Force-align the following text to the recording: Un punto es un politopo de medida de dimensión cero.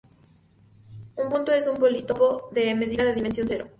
Un 1.15 1.29
punto 1.29 1.51
es 1.53 1.67
un 1.67 1.77
politopo 1.77 2.49
de 2.53 2.73
medida 2.73 3.03
de 3.03 3.13
dimensión 3.13 3.47
cero. 3.47 3.67